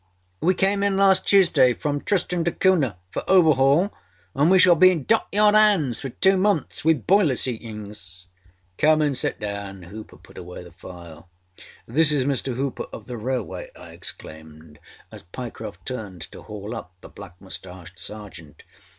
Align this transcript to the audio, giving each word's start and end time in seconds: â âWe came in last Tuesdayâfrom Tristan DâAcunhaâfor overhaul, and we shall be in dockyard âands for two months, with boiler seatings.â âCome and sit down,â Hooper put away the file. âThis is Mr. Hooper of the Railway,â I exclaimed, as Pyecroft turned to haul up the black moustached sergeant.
â 0.41 0.47
âWe 0.47 0.57
came 0.57 0.81
in 0.81 0.97
last 0.97 1.27
Tuesdayâfrom 1.27 2.03
Tristan 2.03 2.43
DâAcunhaâfor 2.43 3.23
overhaul, 3.27 3.93
and 4.33 4.49
we 4.49 4.57
shall 4.57 4.73
be 4.73 4.89
in 4.89 5.03
dockyard 5.03 5.53
âands 5.53 6.01
for 6.01 6.09
two 6.09 6.37
months, 6.37 6.83
with 6.83 7.05
boiler 7.05 7.35
seatings.â 7.35 8.25
âCome 8.79 9.05
and 9.05 9.15
sit 9.15 9.39
down,â 9.39 9.85
Hooper 9.89 10.17
put 10.17 10.39
away 10.39 10.63
the 10.63 10.71
file. 10.71 11.29
âThis 11.87 12.11
is 12.11 12.25
Mr. 12.25 12.55
Hooper 12.55 12.87
of 12.91 13.05
the 13.05 13.15
Railway,â 13.17 13.79
I 13.79 13.91
exclaimed, 13.91 14.79
as 15.11 15.21
Pyecroft 15.21 15.85
turned 15.85 16.21
to 16.31 16.41
haul 16.41 16.75
up 16.75 16.93
the 17.01 17.07
black 17.09 17.35
moustached 17.39 17.99
sergeant. 17.99 18.63